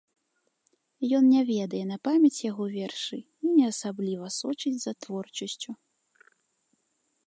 [1.17, 5.71] Ён не ведае на памяць яго вершы і не асабліва сочыць за творчасцю.